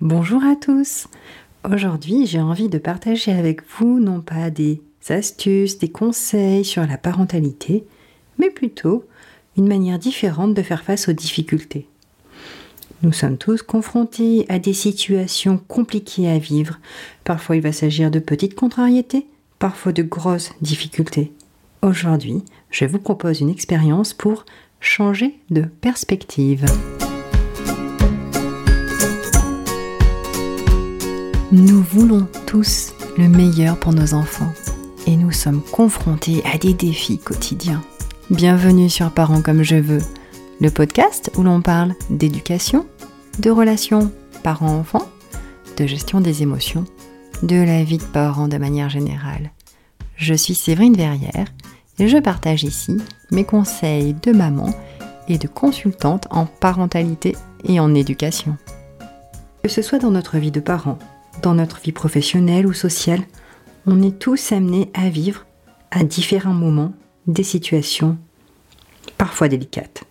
[0.00, 1.08] Bonjour à tous.
[1.68, 6.96] Aujourd'hui, j'ai envie de partager avec vous non pas des astuces, des conseils sur la
[6.96, 7.84] parentalité,
[8.38, 9.04] mais plutôt
[9.56, 11.88] une manière différente de faire face aux difficultés.
[13.02, 16.78] Nous sommes tous confrontés à des situations compliquées à vivre.
[17.24, 19.26] Parfois il va s'agir de petites contrariétés,
[19.58, 21.32] parfois de grosses difficultés.
[21.82, 24.46] Aujourd'hui, je vous propose une expérience pour
[24.78, 26.66] changer de perspective.
[31.50, 34.52] Nous voulons tous le meilleur pour nos enfants
[35.06, 37.80] et nous sommes confrontés à des défis quotidiens.
[38.28, 40.02] Bienvenue sur Parents comme je veux,
[40.60, 42.86] le podcast où l'on parle d'éducation,
[43.38, 45.08] de relations parents-enfants,
[45.78, 46.84] de gestion des émotions,
[47.42, 49.50] de la vie de parents de manière générale.
[50.16, 51.46] Je suis Séverine Verrière
[51.98, 52.98] et je partage ici
[53.30, 54.68] mes conseils de maman
[55.28, 57.34] et de consultante en parentalité
[57.64, 58.58] et en éducation.
[59.62, 60.98] Que ce soit dans notre vie de parents,
[61.42, 63.22] dans notre vie professionnelle ou sociale,
[63.86, 65.46] on est tous amenés à vivre
[65.90, 66.92] à différents moments
[67.26, 68.18] des situations
[69.16, 70.04] parfois délicates.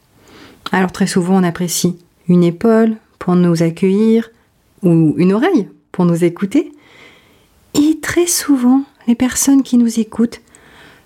[0.72, 4.30] Alors très souvent on apprécie une épaule pour nous accueillir
[4.84, 6.72] ou une oreille pour nous écouter.
[7.74, 10.42] Et très souvent les personnes qui nous écoutent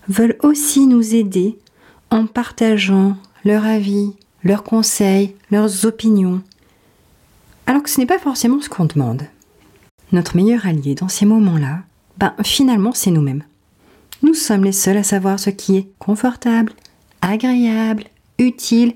[0.08, 1.58] veulent aussi nous aider
[2.10, 6.42] en partageant leur avis, leurs conseils, leurs opinions.
[7.66, 9.24] Alors que ce n'est pas forcément ce qu'on demande.
[10.12, 11.84] Notre meilleur allié dans ces moments-là,
[12.18, 13.44] ben finalement c'est nous-mêmes.
[14.24, 16.74] Nous sommes les seuls à savoir ce qui est confortable,
[17.22, 18.04] agréable,
[18.38, 18.94] utile,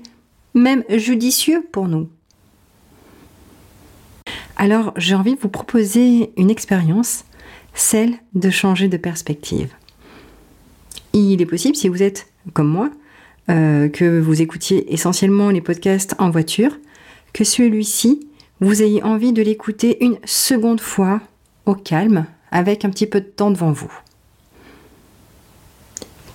[0.54, 2.08] même judicieux pour nous.
[4.56, 7.24] Alors j'ai envie de vous proposer une expérience,
[7.74, 9.72] celle de changer de perspective.
[11.12, 12.90] Il est possible, si vous êtes comme moi,
[13.48, 16.78] euh, que vous écoutiez essentiellement les podcasts en voiture,
[17.32, 18.28] que celui-ci,
[18.60, 21.20] vous ayez envie de l'écouter une seconde fois
[21.66, 23.92] au calme, avec un petit peu de temps devant vous.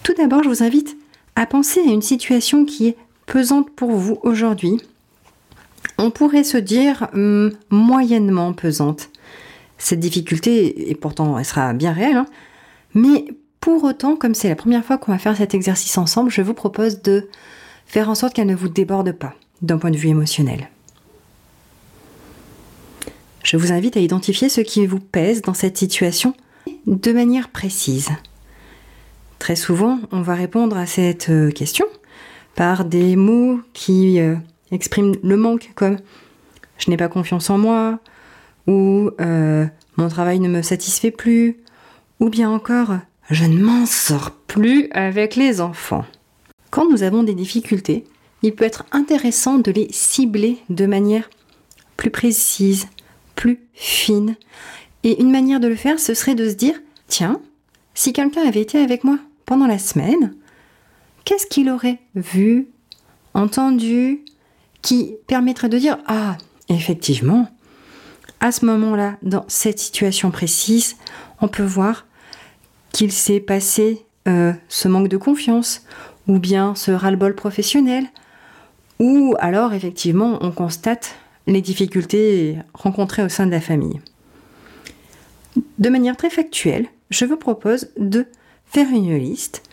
[0.03, 0.97] Tout d'abord, je vous invite
[1.35, 4.81] à penser à une situation qui est pesante pour vous aujourd'hui.
[5.97, 9.09] On pourrait se dire hum, moyennement pesante.
[9.77, 12.25] Cette difficulté, et pourtant elle sera bien réelle, hein,
[12.93, 13.25] mais
[13.61, 16.53] pour autant, comme c'est la première fois qu'on va faire cet exercice ensemble, je vous
[16.53, 17.29] propose de
[17.85, 20.69] faire en sorte qu'elle ne vous déborde pas d'un point de vue émotionnel.
[23.43, 26.33] Je vous invite à identifier ce qui vous pèse dans cette situation
[26.85, 28.09] de manière précise.
[29.39, 31.85] Très souvent, on va répondre à cette euh, question
[32.55, 34.35] par des mots qui euh,
[34.71, 35.97] expriment le manque comme
[36.77, 37.99] je n'ai pas confiance en moi
[38.67, 39.65] ou euh,
[39.97, 41.57] mon travail ne me satisfait plus
[42.19, 42.97] ou bien encore
[43.31, 46.05] je ne m'en sors plus avec les enfants.
[46.69, 48.03] Quand nous avons des difficultés,
[48.43, 51.29] il peut être intéressant de les cibler de manière
[51.95, 52.87] plus précise,
[53.35, 54.35] plus fine.
[55.03, 56.75] Et une manière de le faire, ce serait de se dire,
[57.07, 57.41] tiens,
[57.93, 60.33] si quelqu'un avait été avec moi pendant la semaine,
[61.25, 62.67] qu'est-ce qu'il aurait vu,
[63.33, 64.23] entendu,
[64.81, 66.37] qui permettrait de dire, ah,
[66.69, 67.47] effectivement,
[68.39, 70.95] à ce moment-là, dans cette situation précise,
[71.41, 72.05] on peut voir
[72.91, 75.85] qu'il s'est passé euh, ce manque de confiance,
[76.27, 78.05] ou bien ce ras-le-bol professionnel,
[78.99, 81.15] ou alors effectivement on constate
[81.47, 83.99] les difficultés rencontrées au sein de la famille.
[85.79, 88.25] De manière très factuelle, je vous propose de
[88.65, 89.63] faire une liste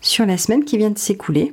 [0.00, 1.52] sur la semaine qui vient de s'écouler,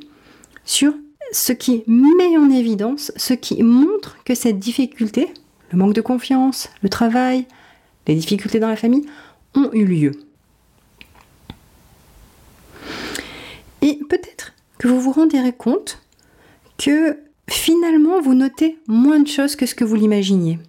[0.65, 0.93] sur
[1.31, 5.29] ce qui met en évidence, ce qui montre que cette difficulté,
[5.71, 7.45] le manque de confiance, le travail,
[8.07, 9.05] les difficultés dans la famille,
[9.55, 10.11] ont eu lieu.
[13.81, 16.01] Et peut-être que vous vous rendirez compte
[16.77, 17.17] que
[17.51, 20.59] finalement vous notez moins de choses que ce que vous l'imaginiez.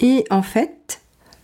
[0.00, 1.00] Et en fait,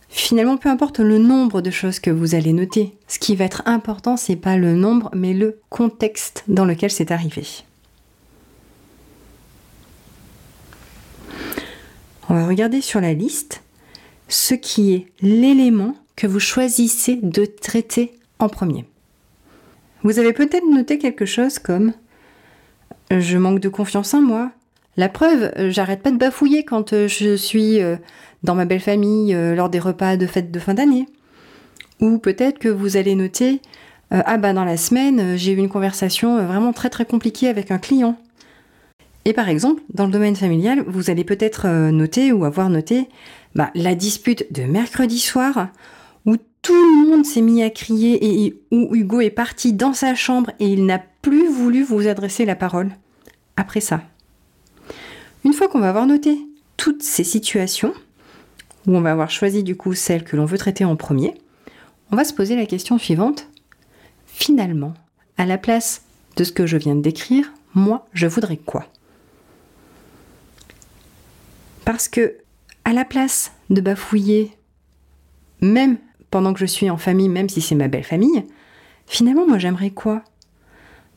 [0.09, 3.63] finalement, peu importe le nombre de choses que vous allez noter, ce qui va être
[3.65, 7.45] important, c'est pas le nombre, mais le contexte dans lequel c'est arrivé.
[12.29, 13.61] On va regarder sur la liste
[14.29, 18.85] ce qui est l'élément que vous choisissez de traiter en premier.
[20.03, 21.93] Vous avez peut-être noté quelque chose comme
[23.19, 24.51] je manque de confiance en moi.
[24.95, 27.95] La preuve, j'arrête pas de bafouiller quand euh, je suis euh,
[28.43, 31.07] dans ma belle famille euh, lors des repas de fête de fin d'année.
[31.99, 33.61] Ou peut-être que vous allez noter
[34.11, 37.79] ah bah dans la semaine, j'ai eu une conversation vraiment très très compliquée avec un
[37.79, 38.15] client.
[39.25, 43.09] Et par exemple, dans le domaine familial, vous allez peut-être noter ou avoir noté
[43.55, 45.69] bah, la dispute de mercredi soir
[46.27, 50.13] où tout le monde s'est mis à crier et où Hugo est parti dans sa
[50.13, 52.91] chambre et il n'a plus voulu vous adresser la parole
[53.55, 54.03] après ça.
[55.43, 56.37] Une fois qu'on va avoir noté
[56.77, 57.93] toutes ces situations,
[58.85, 61.33] où on va avoir choisi du coup celle que l'on veut traiter en premier,
[62.11, 63.47] on va se poser la question suivante.
[64.27, 64.93] Finalement,
[65.37, 66.03] à la place
[66.35, 68.87] de ce que je viens de décrire, moi, je voudrais quoi?
[71.85, 72.35] Parce que,
[72.83, 74.51] à la place de bafouiller,
[75.61, 75.97] même
[76.31, 78.45] pendant que je suis en famille, même si c'est ma belle famille,
[79.07, 80.23] finalement, moi, j'aimerais quoi?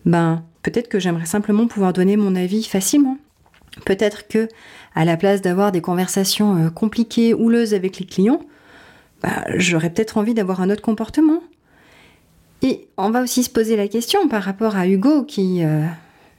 [0.06, 3.18] Ben, peut-être que j'aimerais simplement pouvoir donner mon avis facilement.
[3.84, 4.48] Peut-être que,
[4.94, 8.40] à la place d'avoir des conversations euh, compliquées, houleuses avec les clients,
[9.22, 11.42] ben, j'aurais peut-être envie d'avoir un autre comportement.
[12.62, 15.84] Et on va aussi se poser la question par rapport à Hugo qui, euh,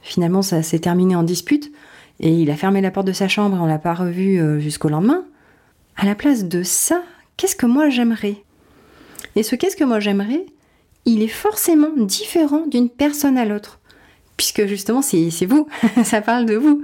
[0.02, 1.70] finalement, ça s'est terminé en dispute
[2.20, 4.58] et il a fermé la porte de sa chambre et on l'a pas revu euh,
[4.58, 5.24] jusqu'au lendemain.
[5.96, 7.02] À la place de ça,
[7.36, 8.36] qu'est-ce que moi j'aimerais?
[9.36, 10.46] Et ce qu'est-ce que moi j'aimerais,
[11.04, 13.80] il est forcément différent d'une personne à l'autre.
[14.36, 15.66] Puisque justement, c'est vous,
[16.04, 16.82] ça parle de vous.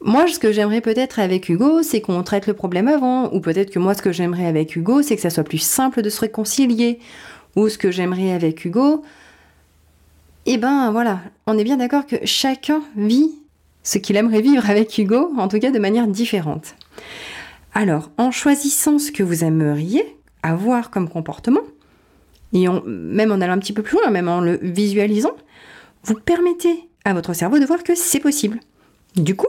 [0.00, 3.32] Moi, ce que j'aimerais peut-être avec Hugo, c'est qu'on traite le problème avant.
[3.32, 6.02] Ou peut-être que moi, ce que j'aimerais avec Hugo, c'est que ça soit plus simple
[6.02, 6.98] de se réconcilier.
[7.54, 9.02] Ou ce que j'aimerais avec Hugo,
[10.46, 13.30] eh ben voilà, on est bien d'accord que chacun vit
[13.84, 16.74] ce qu'il aimerait vivre avec Hugo, en tout cas de manière différente.
[17.74, 21.62] Alors, en choisissant ce que vous aimeriez avoir comme comportement,
[22.52, 25.34] et même en allant un petit peu plus loin, même en le visualisant,
[26.04, 28.60] vous permettez à votre cerveau de voir que c'est possible.
[29.16, 29.48] Du coup,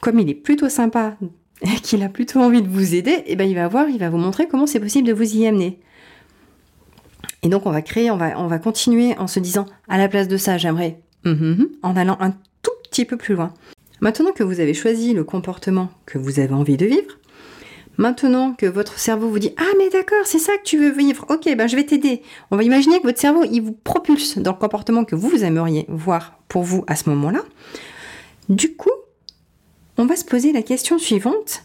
[0.00, 1.16] comme il est plutôt sympa
[1.62, 4.10] et qu'il a plutôt envie de vous aider, eh ben il va voir, il va
[4.10, 5.80] vous montrer comment c'est possible de vous y amener.
[7.42, 10.08] Et donc on va créer, on va, on va continuer en se disant, à la
[10.08, 12.30] place de ça, j'aimerais, hum, hum, hum, en allant un
[12.62, 13.52] tout petit peu plus loin.
[14.00, 17.18] Maintenant que vous avez choisi le comportement que vous avez envie de vivre,
[18.02, 21.24] maintenant que votre cerveau vous dit, ah mais d'accord, c'est ça que tu veux vivre,
[21.30, 22.22] ok, ben je vais t'aider.
[22.50, 25.86] On va imaginer que votre cerveau, il vous propulse dans le comportement que vous aimeriez
[25.88, 27.42] voir pour vous à ce moment-là.
[28.48, 28.90] Du coup,
[29.96, 31.62] on va se poser la question suivante.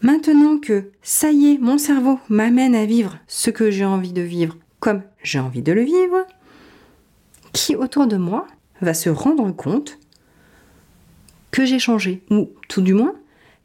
[0.00, 4.22] Maintenant que ça y est, mon cerveau m'amène à vivre ce que j'ai envie de
[4.22, 6.24] vivre comme j'ai envie de le vivre,
[7.52, 8.46] qui autour de moi
[8.80, 9.98] va se rendre compte
[11.50, 13.16] que j'ai changé, ou tout du moins,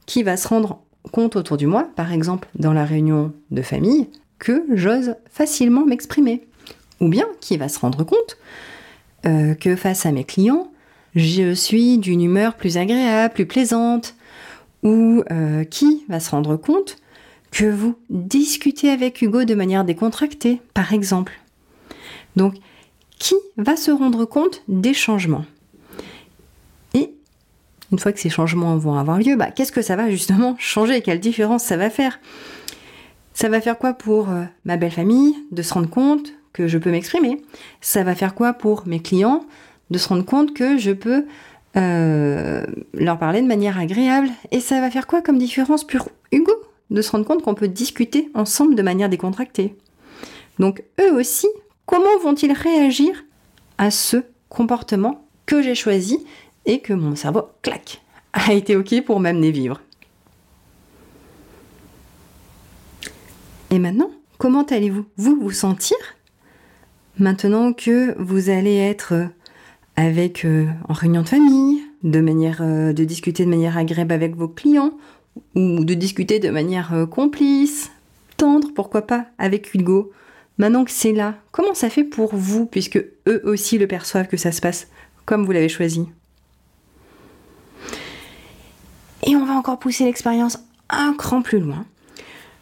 [0.08, 4.08] qui va se rendre compte autour du moi, par exemple dans la réunion de famille,
[4.40, 6.46] que j'ose facilement m'exprimer.
[7.00, 8.38] Ou bien qui va se rendre compte
[9.26, 10.72] euh, que face à mes clients,
[11.16, 14.16] je suis d'une humeur plus agréable, plus plaisante,
[14.84, 16.98] ou euh, qui va se rendre compte
[17.52, 21.40] que vous discutez avec Hugo de manière décontractée, par exemple.
[22.36, 22.56] Donc,
[23.20, 25.46] qui va se rendre compte des changements?
[27.94, 31.02] Une fois que ces changements vont avoir lieu, bah, qu'est-ce que ça va justement changer?
[31.02, 32.20] Quelle différence ça va faire?
[33.34, 36.78] Ça va faire quoi pour euh, ma belle famille de se rendre compte que je
[36.78, 37.42] peux m'exprimer?
[37.82, 39.46] Ça va faire quoi pour mes clients
[39.92, 41.26] de se rendre compte que je peux
[41.78, 44.30] euh, leur parler de manière agréable?
[44.52, 46.54] Et ça va faire quoi comme différence pour Hugo
[46.90, 49.76] de se rendre compte qu'on peut discuter ensemble de manière décontractée?
[50.58, 51.48] Donc eux aussi,
[51.86, 53.24] comment vont-ils réagir
[53.78, 54.18] à ce
[54.50, 56.26] comportement que j'ai choisi
[56.66, 58.02] et que mon cerveau, clac,
[58.34, 59.82] a été OK pour m'amener vivre.
[63.70, 65.06] Et maintenant, comment allez-vous?
[65.18, 65.98] Vous vous sentir?
[67.20, 69.14] Maintenant que vous allez être
[69.96, 74.36] avec euh, en réunion de famille, de manière euh, de discuter de manière agréable avec
[74.36, 74.92] vos clients
[75.56, 77.92] ou de discuter de manière euh, complice,
[78.38, 80.12] tendre, pourquoi pas, avec Hugo.
[80.58, 84.38] Maintenant que c'est là, comment ça fait pour vous, puisque eux aussi le perçoivent que
[84.38, 84.88] ça se passe
[85.26, 86.08] comme vous l'avez choisi?
[89.26, 91.86] Et on va encore pousser l'expérience un cran plus loin,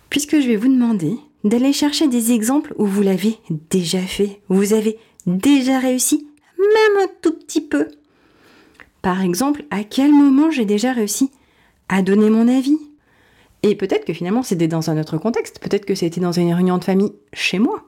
[0.09, 3.37] puisque je vais vous demander d'aller chercher des exemples où vous l'avez
[3.69, 6.27] déjà fait, où vous avez déjà réussi,
[6.57, 7.87] même un tout petit peu.
[9.01, 11.31] Par exemple, à quel moment j'ai déjà réussi
[11.89, 12.77] à donner mon avis?
[13.63, 16.77] Et peut-être que finalement c'était dans un autre contexte, peut-être que c'était dans une réunion
[16.77, 17.83] de famille chez moi.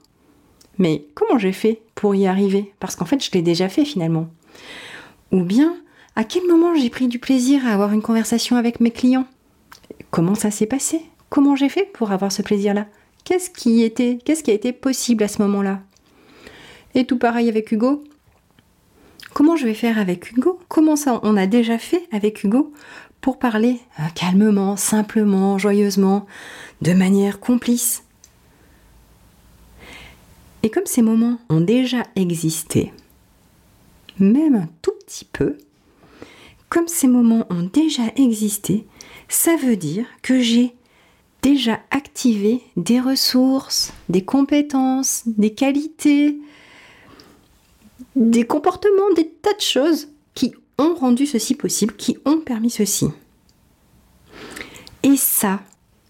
[0.79, 2.73] Mais comment j'ai fait pour y arriver?
[2.79, 4.27] Parce qu'en fait je l'ai déjà fait finalement.
[5.31, 5.75] Ou bien,
[6.15, 9.27] à quel moment j'ai pris du plaisir à avoir une conversation avec mes clients?
[10.11, 11.01] Comment ça s'est passé?
[11.29, 12.85] Comment j'ai fait pour avoir ce plaisir-là?
[13.23, 15.81] Qu'est-ce qui était, qu'est-ce qui a été possible à ce moment-là?
[16.93, 18.03] Et tout pareil avec Hugo.
[19.33, 20.59] Comment je vais faire avec Hugo?
[20.67, 22.71] Comment ça on a déjà fait avec Hugo
[23.21, 26.27] pour parler euh, calmement, simplement, joyeusement,
[26.81, 28.03] de manière complice?
[30.61, 32.93] Et comme ces moments ont déjà existé,
[34.19, 35.57] même un tout petit peu,
[36.73, 38.87] comme ces moments ont déjà existé,
[39.29, 40.73] ça veut dire que j'ai
[41.43, 46.35] déjà activé des ressources, des compétences, des qualités,
[48.15, 53.05] des comportements, des tas de choses qui ont rendu ceci possible, qui ont permis ceci.
[55.03, 55.61] Et ça,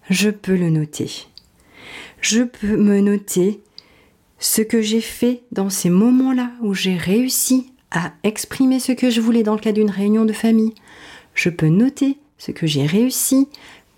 [0.09, 1.25] je peux le noter.
[2.21, 3.61] Je peux me noter
[4.39, 9.21] ce que j'ai fait dans ces moments-là où j'ai réussi à exprimer ce que je
[9.21, 10.73] voulais dans le cadre d'une réunion de famille.
[11.35, 13.47] Je peux noter ce que j'ai réussi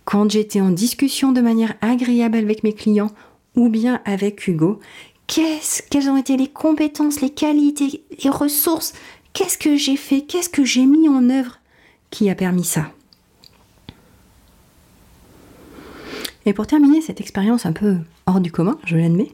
[0.03, 3.11] quand j'étais en discussion de manière agréable avec mes clients
[3.55, 4.79] ou bien avec Hugo.
[5.27, 8.93] Quelles ont été les compétences, les qualités, les ressources?
[9.33, 10.21] Qu'est-ce que j'ai fait?
[10.21, 11.59] Qu'est-ce que j'ai mis en œuvre
[12.11, 12.91] qui a permis ça?
[16.45, 17.97] Et pour terminer cette expérience un peu
[18.27, 19.31] hors du commun, je l'admets,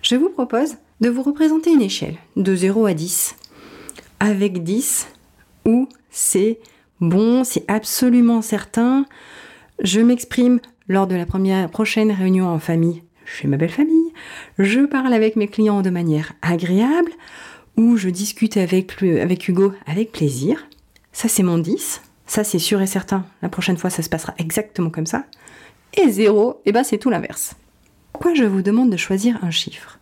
[0.00, 3.36] je vous propose de vous représenter une échelle de 0 à 10.
[4.24, 5.08] Avec 10,
[5.64, 6.60] où c'est
[7.00, 9.04] bon, c'est absolument certain,
[9.82, 11.26] je m'exprime lors de la
[11.66, 14.12] prochaine réunion en famille chez ma belle famille,
[14.60, 17.10] je parle avec mes clients de manière agréable,
[17.76, 20.68] ou je discute avec, Hugo avec plaisir.
[21.10, 24.34] Ça c'est mon 10, ça c'est sûr et certain, la prochaine fois ça se passera
[24.38, 25.24] exactement comme ça.
[26.00, 27.56] Et 0, et eh ben c'est tout l'inverse.
[28.12, 29.98] Pourquoi je vous demande de choisir un chiffre?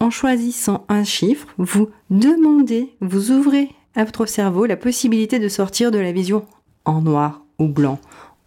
[0.00, 5.90] En choisissant un chiffre, vous demandez, vous ouvrez à votre cerveau la possibilité de sortir
[5.90, 6.44] de la vision
[6.84, 7.98] en noir ou blanc,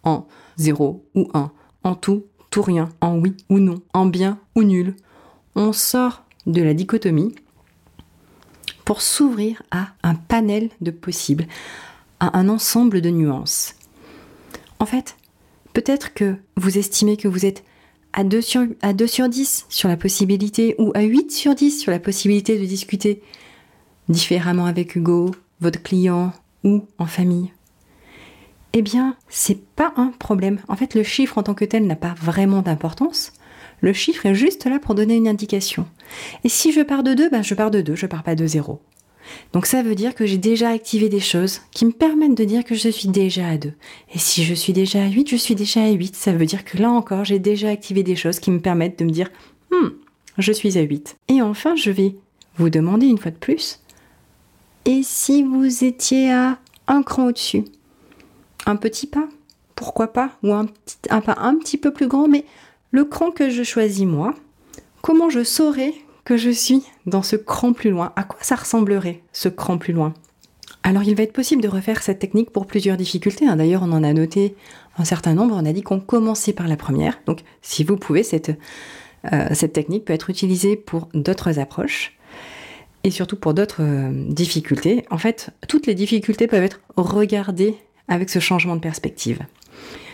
[0.04, 0.26] en
[0.58, 1.50] 0 ou 1,
[1.84, 4.94] en tout, tout rien, en oui ou non, en bien ou nul.
[5.54, 7.34] On sort de la dichotomie
[8.84, 11.46] pour s'ouvrir à un panel de possibles,
[12.20, 13.74] à un ensemble de nuances.
[14.78, 15.16] En fait,
[15.72, 17.64] peut-être que vous estimez que vous êtes
[18.12, 21.80] à 2 sur, à 2 sur 10 sur la possibilité ou à 8 sur 10
[21.80, 23.22] sur la possibilité de discuter
[24.08, 26.32] différemment avec Hugo, votre client
[26.64, 27.52] ou en famille
[28.72, 30.60] Eh bien, c'est pas un problème.
[30.68, 33.32] En fait, le chiffre en tant que tel n'a pas vraiment d'importance.
[33.80, 35.86] Le chiffre est juste là pour donner une indication.
[36.42, 38.46] Et si je pars de 2, ben je pars de 2, je pars pas de
[38.46, 38.80] 0.
[39.52, 42.64] Donc ça veut dire que j'ai déjà activé des choses qui me permettent de dire
[42.64, 43.72] que je suis déjà à 2.
[44.14, 46.16] Et si je suis déjà à 8, je suis déjà à 8.
[46.16, 49.04] Ça veut dire que là encore, j'ai déjà activé des choses qui me permettent de
[49.04, 49.30] me dire,
[49.70, 49.88] hmm,
[50.38, 51.16] je suis à 8.
[51.28, 52.14] Et enfin, je vais
[52.56, 53.80] vous demander une fois de plus,
[54.88, 57.64] et si vous étiez à un cran au-dessus?
[58.64, 59.28] Un petit pas
[59.74, 60.30] Pourquoi pas?
[60.42, 60.66] Ou un,
[61.10, 62.46] un pas un petit peu plus grand, mais
[62.90, 64.34] le cran que je choisis moi,
[65.02, 65.92] comment je saurais
[66.36, 68.12] je suis dans ce cran plus loin.
[68.16, 70.14] À quoi ça ressemblerait, ce cran plus loin?
[70.82, 73.46] Alors il va être possible de refaire cette technique pour plusieurs difficultés.
[73.46, 73.56] Hein.
[73.56, 74.54] D'ailleurs, on en a noté
[74.96, 75.54] un certain nombre.
[75.56, 77.20] On a dit qu'on commençait par la première.
[77.26, 78.52] Donc si vous pouvez, cette,
[79.32, 82.16] euh, technique peut être utilisée pour d'autres approches
[83.04, 85.04] et surtout pour d'autres euh, difficultés.
[85.10, 87.74] En fait, toutes les difficultés peuvent être regardées
[88.06, 89.40] avec ce changement de perspective.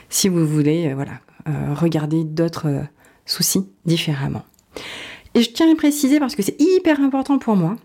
[0.08, 1.20] Si vous voulez, euh, voilà,
[1.74, 2.84] regarder d'autres
[3.26, 4.42] soucis différemment.
[5.34, 7.76] Et je tiens à préciser parce que c'est hyper important pour moi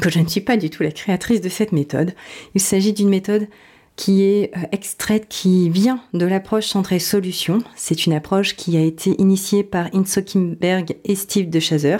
[0.00, 2.14] que je ne suis pas du tout la créatrice de cette méthode.
[2.54, 3.48] Il s'agit d'une méthode
[3.96, 7.58] qui est euh, extraite, qui vient de l'approche centrée solution.
[7.74, 11.98] C'est une approche qui a été initiée par Inso Kimberg et Steve de Chaser.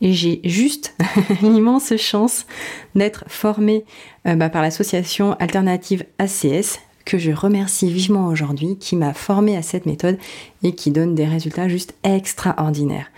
[0.00, 0.94] Et j'ai juste
[1.42, 2.46] l'immense chance
[2.94, 3.84] d'être formée
[4.26, 9.62] euh, bah, par l'association alternative ACS, que je remercie vivement aujourd'hui, qui m'a formée à
[9.62, 10.18] cette méthode
[10.62, 13.10] et qui donne des résultats juste extraordinaires.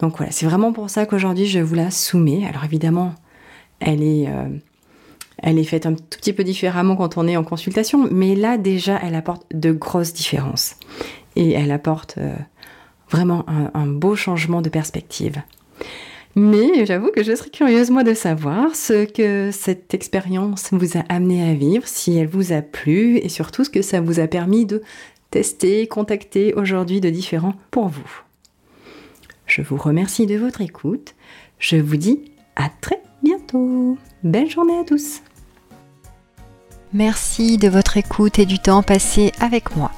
[0.00, 2.46] Donc voilà, c'est vraiment pour ça qu'aujourd'hui je vous la soumets.
[2.46, 3.14] Alors évidemment,
[3.80, 4.48] elle est, euh,
[5.42, 8.56] elle est faite un tout petit peu différemment quand on est en consultation, mais là
[8.56, 10.76] déjà, elle apporte de grosses différences.
[11.36, 12.34] Et elle apporte euh,
[13.10, 15.42] vraiment un, beau changement de perspective.
[16.36, 21.00] Mais j'avoue que je serais curieuse moi de savoir ce que cette expérience vous a
[21.08, 24.28] amené à vivre, si elle vous a plu et surtout ce que ça vous a
[24.28, 24.80] permis de
[25.30, 28.22] tester, contacter aujourd'hui de différents pour vous.
[29.50, 31.16] Je vous remercie de votre écoute.
[31.58, 32.20] Je vous dis
[32.54, 33.98] à très bientôt.
[34.22, 35.22] Belle journée à tous.
[36.92, 39.90] Merci de votre écoute et du temps passé avec moi.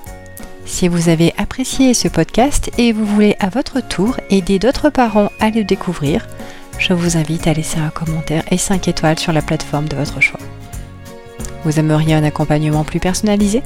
[0.65, 5.31] Si vous avez apprécié ce podcast et vous voulez à votre tour aider d'autres parents
[5.39, 6.27] à le découvrir,
[6.79, 10.23] je vous invite à laisser un commentaire et 5 étoiles sur la plateforme de votre
[10.23, 10.41] choix.
[11.65, 13.63] Vous aimeriez un accompagnement plus personnalisé?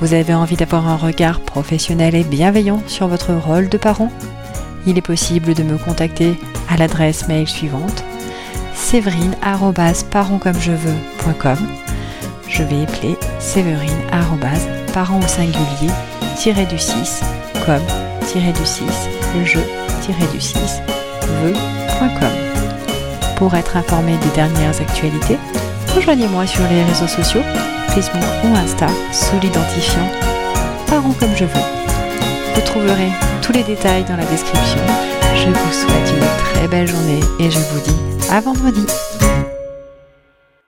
[0.00, 4.12] Vous avez envie d'avoir un regard professionnel et bienveillant sur votre rôle de parent?
[4.86, 6.36] Il est possible de me contacter
[6.68, 8.04] à l'adresse mail suivante
[8.74, 11.58] séverine@parentscommejeveux.com.
[12.48, 14.02] Je vais épeler séverine
[14.92, 15.90] parent au singulier
[16.66, 17.22] du 6
[17.66, 17.82] comme
[18.52, 18.84] du 6
[19.44, 19.64] jeu
[20.32, 20.80] du 6
[21.42, 22.30] veux.com.
[23.36, 25.38] Pour être informé des dernières actualités,
[25.94, 27.42] rejoignez-moi sur les réseaux sociaux,
[27.88, 30.08] Facebook ou Insta sous l'identifiant
[30.86, 31.83] Parents comme je veux.
[32.54, 33.10] Vous trouverez
[33.42, 34.78] tous les détails dans la description.
[35.34, 38.86] Je vous souhaite une très belle journée et je vous dis à vendredi.